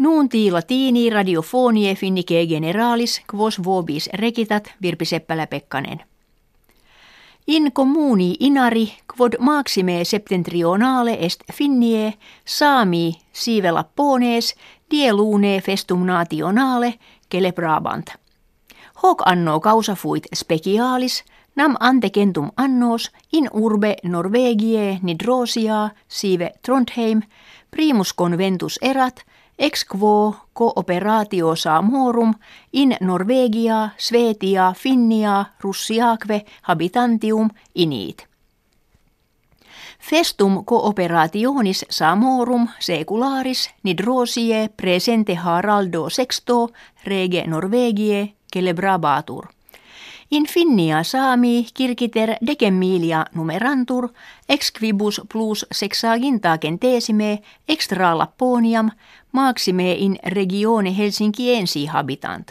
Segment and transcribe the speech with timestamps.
[0.00, 6.00] Nuunti latini radiofonie finnike generalis quos vobis rekitat Virpi Seppälä-Pekkanen.
[7.46, 14.54] In communi inari quod maxime septentrionale est finnie saami sivela pones
[14.90, 16.94] die lune festum nationale
[17.32, 18.06] celebrabant.
[19.02, 21.24] Hoc anno causa fuit specialis
[21.56, 27.22] nam antecentum annos in urbe Norvegie nidrosia sive Trondheim
[27.70, 29.24] primus conventus erat
[29.60, 32.34] ex quo cooperatio samorum
[32.72, 38.26] in Norvegia, Svetia, Finnia, Russiaque habitantium init.
[40.00, 46.70] Festum cooperationis samorum secularis nidrosie presente Haraldo sexto
[47.04, 49.59] rege Norvegie celebrabatur.
[50.30, 54.08] In finnia saami kirkiter decemilia numerantur
[54.48, 58.90] ex quibus plus sexaginta centesime extra Lapponiam
[59.32, 62.50] maxime in regione Helsinkiensi habitant.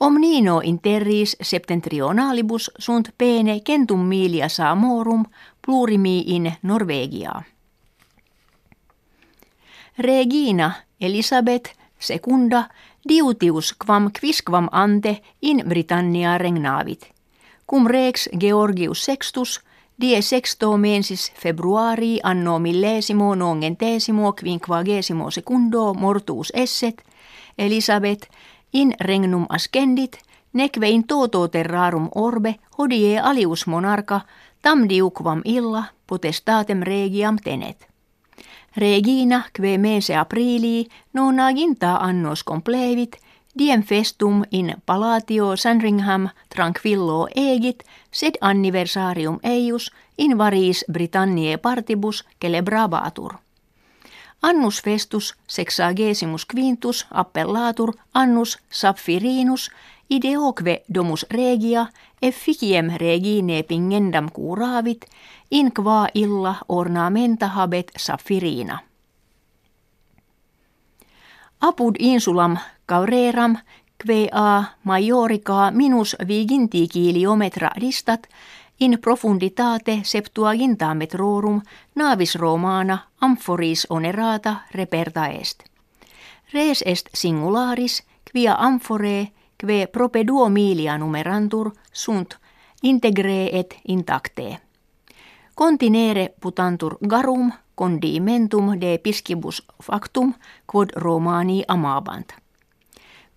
[0.00, 5.24] Omnino in terris septentrionalibus sunt pene centum milia samorum
[5.66, 7.42] plurimi in Norvegia.
[9.98, 12.68] Regina Elisabeth secunda
[13.08, 17.12] diutius quam quisquam ante in Britannia regnavit.
[17.66, 19.60] Cum rex Georgius sextus
[20.00, 27.02] die sexto mensis februari anno millesimo nongentesimo quinquagesimo secundo mortuus esset
[27.58, 28.28] Elisabeth
[28.72, 30.18] in regnum ascendit
[30.52, 34.20] neque in toto terrarum orbe hodie alius monarca
[34.62, 37.88] tam diuquam illa potestatem regiam tenet.
[38.76, 43.16] Regina kve mese aprilii nonaginta annos complevit,
[43.58, 53.34] diem festum in palatio Sandringham tranquillo egit, sed anniversarium eius in varis Britanniae partibus celebrabatur.
[54.42, 59.70] Annus festus sexagesimus quintus appellatur annus saphirinus
[60.10, 61.86] ideoque domus regia
[62.22, 65.06] efficiem regine pingendam curavit
[65.50, 68.78] in qua illa ornamenta habet saffirina.
[71.60, 72.56] Apud insulam
[72.86, 73.56] caureram
[74.32, 78.28] a majorica minus viginti kiliometra distat
[78.80, 81.62] in profunditate septuaginta metrorum
[81.94, 85.64] navis romana amphoris onerata reperta est.
[86.52, 92.38] Res est singularis quia amphore kve prope duo milia numerantur sunt
[92.82, 94.60] integre et intacte.
[95.54, 100.34] Continere putantur garum condimentum de piscibus factum
[100.66, 102.34] quod romani amabant.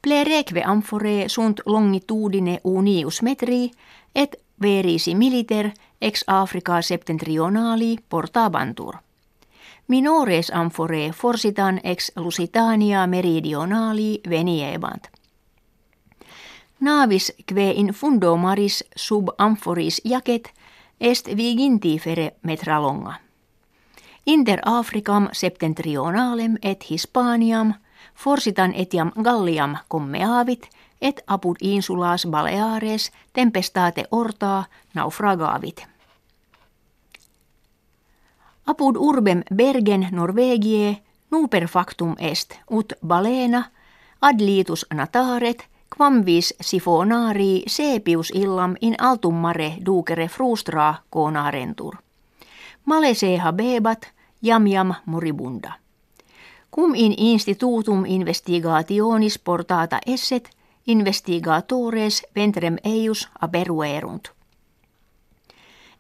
[0.01, 3.71] Plereque amphore sunt longitudine unius metri
[4.16, 5.71] et verisi militer
[6.01, 8.95] ex Africa septentrionali portabantur.
[9.88, 15.20] Minores amphore forsitan ex Lusitania meridionali veniebant.
[16.81, 20.53] Navis kve in fundo maris sub amphoris jacet
[21.02, 23.14] est vigintifere metra longa.
[24.25, 27.74] Inter Africam septentrionalem et Hispaniam
[28.16, 30.69] forsitan etiam Galliam commeavit
[31.02, 35.88] et apud insulas Baleares tempestate ortaa naufragavit.
[38.66, 40.98] Apud urbem Bergen Norvegie
[41.31, 43.63] nuper factum est ut balena
[44.22, 51.96] ad litus nataret Quamvis sifonari sepius illam in altum mare ducere frustra conarentur.
[52.85, 54.07] Malese habebat
[54.44, 55.74] jam jam moribunda.
[56.75, 60.50] Cum in institutum investigationis portata esset,
[60.88, 64.28] investigatores ventrem eius aberuerunt.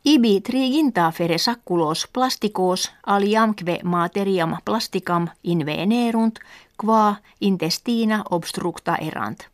[0.05, 6.39] Ibi triginta fere sacculos plasticos aliamque materiam plasticam invenerunt,
[6.77, 9.51] qua intestina obstructa erant.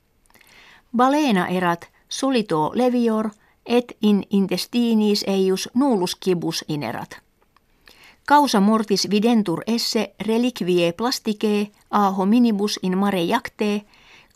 [0.97, 3.30] Balena erat solito levior
[3.66, 7.22] et in intestinis eius nullus kibus inerat.
[8.28, 13.85] Causa mortis videntur esse reliquie plastike a hominibus in mare jacte,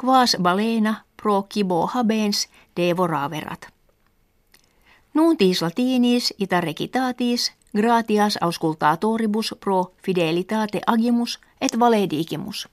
[0.02, 2.48] quas balena pro kibo habens
[2.78, 3.68] devoraverat.
[5.14, 12.68] Nuntis latinis ita recitatis gratias auscultatoribus pro fidelitate agimus et valedigimus.